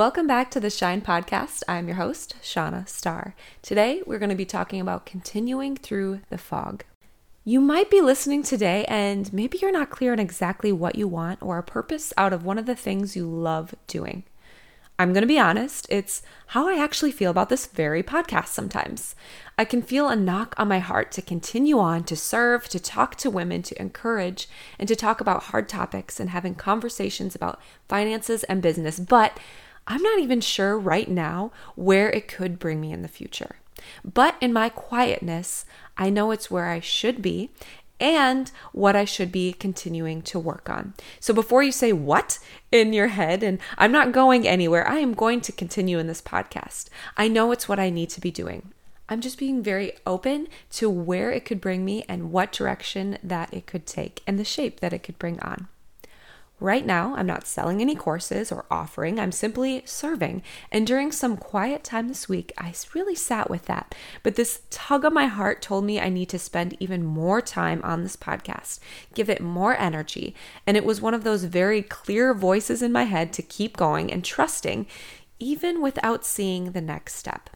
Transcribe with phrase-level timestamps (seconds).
[0.00, 1.62] Welcome back to the Shine Podcast.
[1.68, 3.34] I'm your host, Shauna Starr.
[3.60, 6.84] Today, we're going to be talking about continuing through the fog.
[7.44, 11.42] You might be listening today and maybe you're not clear on exactly what you want
[11.42, 14.24] or a purpose out of one of the things you love doing.
[14.98, 19.14] I'm going to be honest, it's how I actually feel about this very podcast sometimes.
[19.58, 23.16] I can feel a knock on my heart to continue on, to serve, to talk
[23.16, 24.48] to women, to encourage,
[24.78, 29.38] and to talk about hard topics and having conversations about finances and business, but
[29.86, 33.56] I'm not even sure right now where it could bring me in the future.
[34.04, 35.64] But in my quietness,
[35.96, 37.50] I know it's where I should be
[37.98, 40.94] and what I should be continuing to work on.
[41.20, 42.38] So before you say what
[42.72, 46.22] in your head, and I'm not going anywhere, I am going to continue in this
[46.22, 46.88] podcast.
[47.16, 48.72] I know it's what I need to be doing.
[49.08, 53.52] I'm just being very open to where it could bring me and what direction that
[53.52, 55.68] it could take and the shape that it could bring on.
[56.60, 60.42] Right now, I'm not selling any courses or offering, I'm simply serving.
[60.70, 63.94] And during some quiet time this week, I really sat with that.
[64.22, 67.80] But this tug of my heart told me I need to spend even more time
[67.82, 68.78] on this podcast,
[69.14, 70.34] give it more energy.
[70.66, 74.12] And it was one of those very clear voices in my head to keep going
[74.12, 74.86] and trusting,
[75.38, 77.48] even without seeing the next step.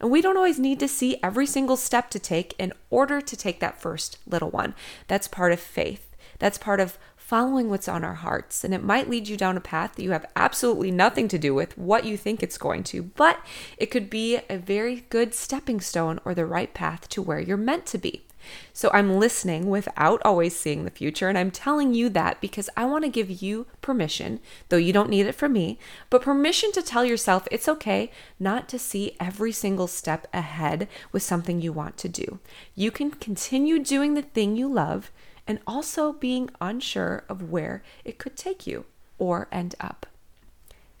[0.00, 3.36] And we don't always need to see every single step to take in order to
[3.36, 4.74] take that first little one.
[5.06, 6.16] That's part of faith.
[6.40, 6.98] That's part of
[7.28, 8.64] following what's on our hearts.
[8.64, 11.52] And it might lead you down a path that you have absolutely nothing to do
[11.52, 13.44] with what you think it's going to, but
[13.76, 17.58] it could be a very good stepping stone or the right path to where you're
[17.58, 18.24] meant to be.
[18.72, 21.28] So I'm listening without always seeing the future.
[21.28, 25.10] And I'm telling you that because I want to give you permission, though you don't
[25.10, 29.52] need it from me, but permission to tell yourself it's okay not to see every
[29.52, 32.38] single step ahead with something you want to do.
[32.74, 35.10] You can continue doing the thing you love
[35.48, 38.84] and also being unsure of where it could take you
[39.18, 40.06] or end up.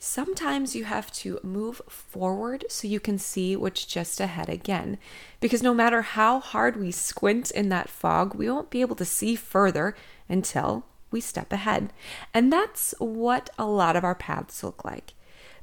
[0.00, 4.96] Sometimes you have to move forward so you can see what's just ahead again.
[5.40, 9.04] Because no matter how hard we squint in that fog, we won't be able to
[9.04, 9.96] see further
[10.28, 11.92] until we step ahead.
[12.32, 15.14] And that's what a lot of our paths look like.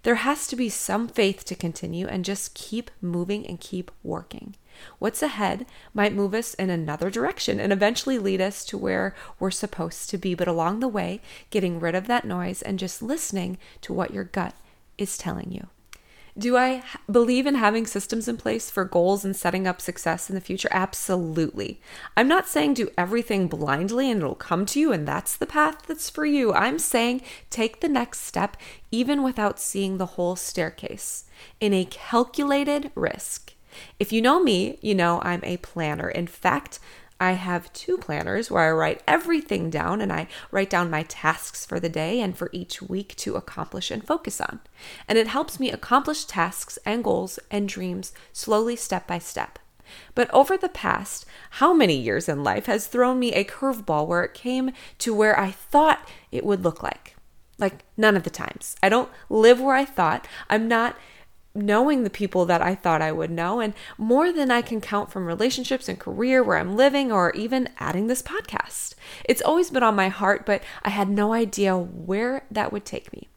[0.05, 4.55] There has to be some faith to continue and just keep moving and keep working.
[4.99, 9.49] What's ahead might move us in another direction and eventually lead us to where we're
[9.49, 13.57] supposed to be, but along the way, getting rid of that noise and just listening
[13.81, 14.53] to what your gut
[14.95, 15.69] is telling you.
[16.37, 20.35] Do I believe in having systems in place for goals and setting up success in
[20.35, 20.67] the future?
[20.69, 21.79] Absolutely.
[22.17, 25.83] I'm not saying do everything blindly and it'll come to you and that's the path
[25.87, 26.53] that's for you.
[26.53, 28.57] I'm saying take the next step
[28.91, 31.23] even without seeing the whole staircase
[31.61, 33.53] in a calculated risk.
[33.97, 36.09] If you know me, you know I'm a planner.
[36.09, 36.79] In fact,
[37.25, 41.65] I have two planners where I write everything down and I write down my tasks
[41.65, 44.59] for the day and for each week to accomplish and focus on.
[45.07, 49.57] And it helps me accomplish tasks and goals and dreams slowly, step by step.
[50.13, 54.23] But over the past, how many years in life has thrown me a curveball where
[54.23, 57.15] it came to where I thought it would look like?
[57.57, 58.75] Like none of the times.
[58.83, 60.27] I don't live where I thought.
[60.47, 60.95] I'm not
[61.55, 65.11] knowing the people that I thought I would know, and more than I can count
[65.11, 68.93] from relationships and career where I'm living, or even adding this podcast.
[69.23, 73.13] It's always been on my heart, but I had no idea where that would take
[73.13, 73.29] me.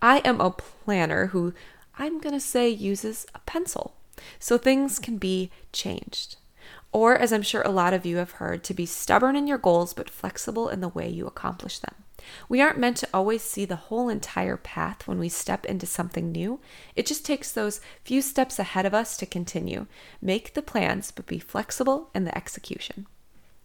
[0.00, 1.52] I am a planner who
[1.98, 3.94] I'm going to say uses a pencil,
[4.38, 6.36] so things can be changed.
[6.92, 9.58] Or, as I'm sure a lot of you have heard, to be stubborn in your
[9.58, 12.03] goals but flexible in the way you accomplish them.
[12.48, 16.32] We aren't meant to always see the whole entire path when we step into something
[16.32, 16.60] new.
[16.96, 19.86] It just takes those few steps ahead of us to continue.
[20.20, 23.06] Make the plans, but be flexible in the execution.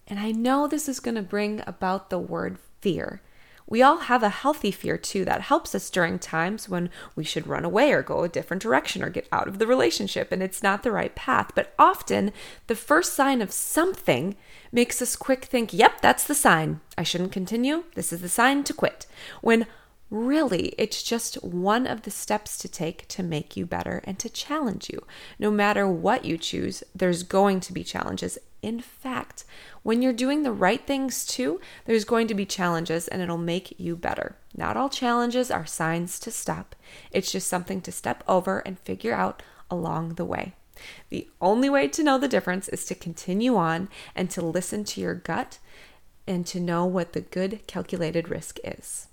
[0.06, 3.22] And I know this is going to bring about the word fear.
[3.70, 7.46] We all have a healthy fear too that helps us during times when we should
[7.46, 10.62] run away or go a different direction or get out of the relationship and it's
[10.62, 11.52] not the right path.
[11.54, 12.32] But often,
[12.66, 14.36] the first sign of something
[14.72, 16.80] makes us quick think, yep, that's the sign.
[16.98, 17.84] I shouldn't continue.
[17.94, 19.06] This is the sign to quit.
[19.40, 19.66] When
[20.10, 24.28] really it's just one of the steps to take to make you better and to
[24.28, 25.06] challenge you.
[25.38, 28.36] No matter what you choose, there's going to be challenges.
[28.62, 29.44] In fact,
[29.82, 33.78] when you're doing the right things too, there's going to be challenges and it'll make
[33.78, 34.36] you better.
[34.54, 36.74] Not all challenges are signs to stop,
[37.10, 40.54] it's just something to step over and figure out along the way.
[41.08, 45.00] The only way to know the difference is to continue on and to listen to
[45.00, 45.58] your gut
[46.26, 49.08] and to know what the good calculated risk is.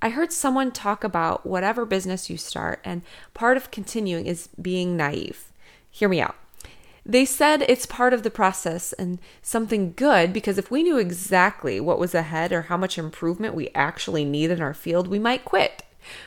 [0.00, 3.02] I heard someone talk about whatever business you start, and
[3.32, 5.50] part of continuing is being naive.
[5.90, 6.36] Hear me out.
[7.06, 11.78] They said it's part of the process and something good because if we knew exactly
[11.78, 15.44] what was ahead or how much improvement we actually need in our field, we might
[15.44, 15.82] quit.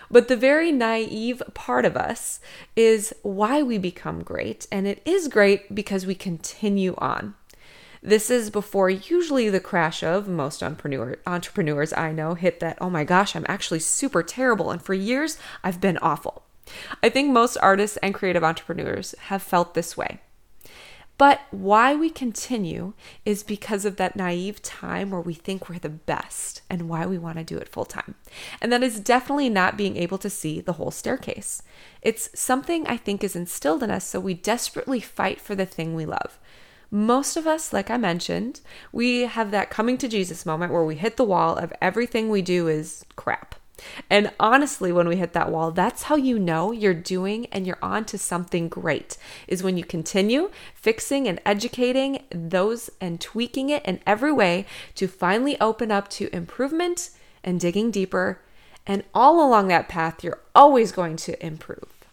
[0.10, 2.40] But the very naive part of us
[2.76, 7.36] is why we become great, and it is great because we continue on.
[8.02, 12.90] This is before usually the crash of most entrepreneur, entrepreneurs I know hit that, oh
[12.90, 16.44] my gosh, I'm actually super terrible, and for years I've been awful.
[17.02, 20.22] I think most artists and creative entrepreneurs have felt this way.
[21.18, 22.94] But why we continue
[23.26, 27.18] is because of that naive time where we think we're the best and why we
[27.18, 28.16] want to do it full time.
[28.62, 31.64] And that is definitely not being able to see the whole staircase.
[32.04, 35.96] It's something I think is instilled in us, so we desperately fight for the thing
[35.96, 36.38] we love.
[36.92, 38.62] Most of us, like I mentioned,
[38.92, 42.42] we have that coming to Jesus moment where we hit the wall of everything we
[42.42, 43.56] do is crap.
[44.10, 47.80] And honestly, when we hit that wall, that's how you know you're doing and you're
[47.82, 53.86] on to something great, is when you continue fixing and educating those and tweaking it
[53.86, 54.66] in every way
[54.96, 57.12] to finally open up to improvement
[57.44, 58.42] and digging deeper.
[58.86, 62.06] And all along that path, you're always going to improve.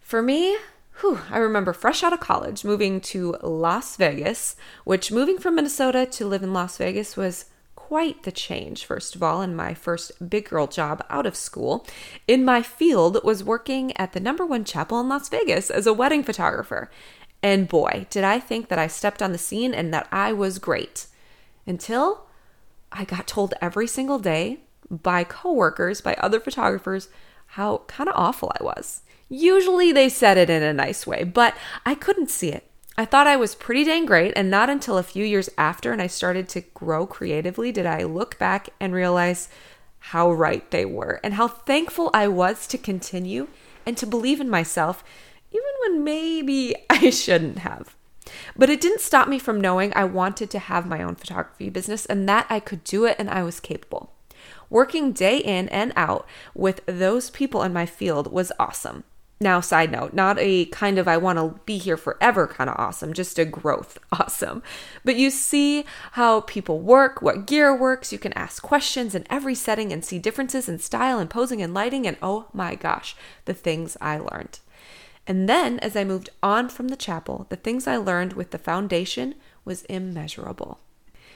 [0.00, 0.56] For me,
[1.00, 6.06] Whew, I remember fresh out of college moving to Las Vegas, which moving from Minnesota
[6.06, 7.46] to live in Las Vegas was
[7.86, 11.86] quite the change, first of all, in my first big girl job out of school.
[12.26, 15.92] In my field, was working at the number one chapel in Las Vegas as a
[15.92, 16.90] wedding photographer.
[17.44, 20.58] And boy, did I think that I stepped on the scene and that I was
[20.58, 21.06] great.
[21.64, 22.26] Until
[22.90, 27.08] I got told every single day by coworkers, by other photographers,
[27.50, 29.02] how kind of awful I was.
[29.28, 31.54] Usually they said it in a nice way, but
[31.84, 32.68] I couldn't see it.
[32.98, 36.00] I thought I was pretty dang great, and not until a few years after and
[36.00, 39.50] I started to grow creatively did I look back and realize
[39.98, 43.48] how right they were and how thankful I was to continue
[43.84, 45.04] and to believe in myself,
[45.50, 47.94] even when maybe I shouldn't have.
[48.56, 52.06] But it didn't stop me from knowing I wanted to have my own photography business
[52.06, 54.12] and that I could do it and I was capable.
[54.70, 59.04] Working day in and out with those people in my field was awesome.
[59.38, 62.76] Now, side note, not a kind of I want to be here forever kind of
[62.78, 64.62] awesome, just a growth awesome.
[65.04, 68.12] But you see how people work, what gear works.
[68.12, 71.74] You can ask questions in every setting and see differences in style and posing and
[71.74, 72.06] lighting.
[72.06, 74.60] And oh my gosh, the things I learned.
[75.26, 78.58] And then as I moved on from the chapel, the things I learned with the
[78.58, 79.34] foundation
[79.64, 80.78] was immeasurable.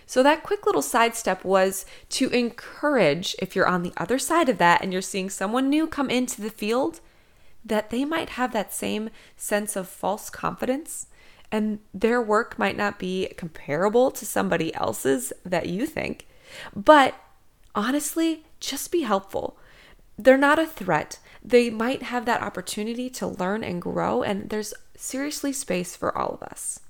[0.07, 4.59] So, that quick little sidestep was to encourage, if you're on the other side of
[4.59, 7.01] that and you're seeing someone new come into the field,
[7.65, 11.07] that they might have that same sense of false confidence
[11.53, 16.27] and their work might not be comparable to somebody else's that you think.
[16.75, 17.15] But
[17.75, 19.59] honestly, just be helpful.
[20.19, 21.19] They're not a threat.
[21.43, 26.35] They might have that opportunity to learn and grow, and there's seriously space for all
[26.35, 26.81] of us.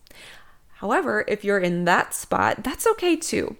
[0.75, 3.57] However, if you're in that spot, that's okay too.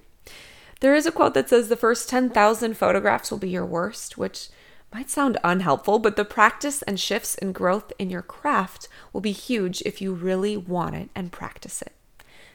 [0.81, 4.49] There is a quote that says the first 10,000 photographs will be your worst, which
[4.93, 9.33] might sound unhelpful, but the practice and shifts and growth in your craft will be
[9.33, 11.93] huge if you really want it and practice it.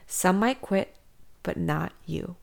[0.08, 0.96] Some might quit,
[1.44, 2.36] but not you.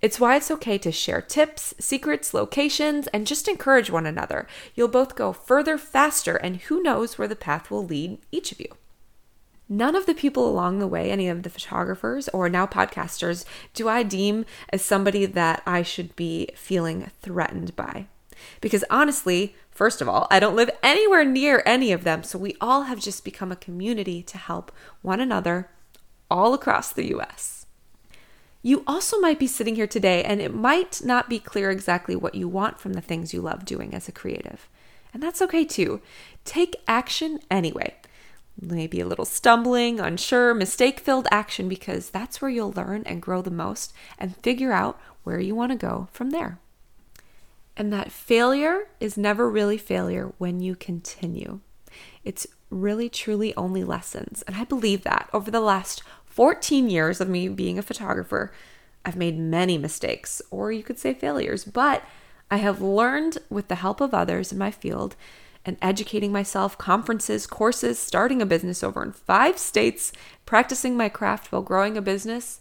[0.00, 4.46] It's why it's okay to share tips, secrets, locations, and just encourage one another.
[4.74, 8.60] You'll both go further faster, and who knows where the path will lead each of
[8.60, 8.68] you.
[9.68, 13.88] None of the people along the way, any of the photographers or now podcasters, do
[13.88, 18.06] I deem as somebody that I should be feeling threatened by.
[18.60, 22.56] Because honestly, first of all, I don't live anywhere near any of them, so we
[22.60, 24.72] all have just become a community to help
[25.02, 25.70] one another
[26.30, 27.66] all across the US.
[28.62, 32.36] You also might be sitting here today and it might not be clear exactly what
[32.36, 34.68] you want from the things you love doing as a creative.
[35.12, 36.00] And that's okay too.
[36.44, 37.96] Take action anyway.
[38.60, 43.42] Maybe a little stumbling, unsure, mistake filled action because that's where you'll learn and grow
[43.42, 46.58] the most and figure out where you want to go from there
[47.82, 51.58] and that failure is never really failure when you continue.
[52.22, 54.42] It's really, truly only lessons.
[54.42, 58.52] And I believe that over the last 14 years of me being a photographer,
[59.04, 62.04] I've made many mistakes, or you could say failures, but
[62.52, 65.16] I have learned with the help of others in my field
[65.64, 70.12] and educating myself, conferences, courses, starting a business over in five states,
[70.46, 72.60] practicing my craft while growing a business,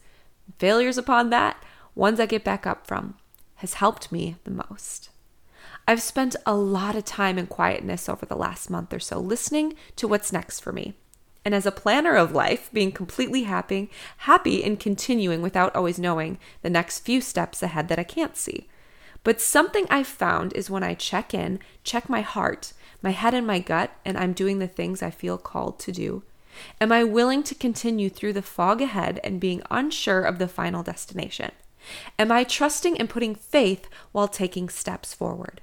[0.58, 1.64] failures upon that,
[1.94, 3.18] ones I get back up from
[3.62, 5.11] has helped me the most.
[5.88, 9.74] I've spent a lot of time in quietness over the last month or so listening
[9.98, 10.94] to what's next for me.
[11.44, 16.38] And as a planner of life, being completely happy, happy in continuing without always knowing
[16.62, 18.68] the next few steps ahead that I can't see.
[19.24, 23.46] But something I've found is when I check in, check my heart, my head and
[23.46, 26.24] my gut, and I'm doing the things I feel called to do.
[26.80, 30.84] Am I willing to continue through the fog ahead and being unsure of the final
[30.84, 31.52] destination?
[32.20, 35.62] Am I trusting and putting faith while taking steps forward?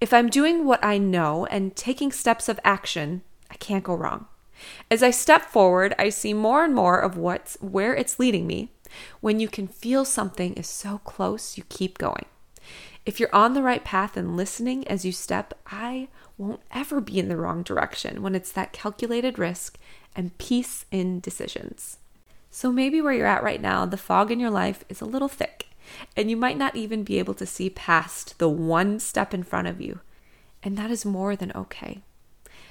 [0.00, 4.26] If I'm doing what I know and taking steps of action, I can't go wrong.
[4.90, 8.72] As I step forward, I see more and more of what's where it's leading me.
[9.20, 12.26] When you can feel something is so close, you keep going.
[13.06, 17.18] If you're on the right path and listening as you step, I won't ever be
[17.18, 19.78] in the wrong direction when it's that calculated risk
[20.14, 21.98] and peace in decisions.
[22.50, 25.28] So maybe where you're at right now, the fog in your life is a little
[25.28, 25.68] thick,
[26.16, 29.68] and you might not even be able to see past the one step in front
[29.68, 30.00] of you.
[30.62, 32.02] And that is more than okay.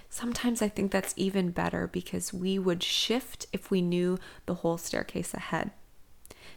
[0.09, 4.77] Sometimes I think that's even better because we would shift if we knew the whole
[4.77, 5.71] staircase ahead.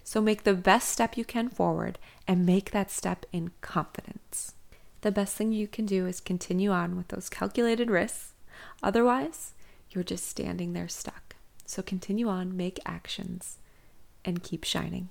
[0.04, 4.54] So make the best step you can forward and make that step in confidence.
[5.02, 8.32] The best thing you can do is continue on with those calculated risks.
[8.82, 9.54] Otherwise,
[9.90, 11.36] you're just standing there stuck.
[11.66, 13.58] So continue on, make actions,
[14.24, 15.10] and keep shining.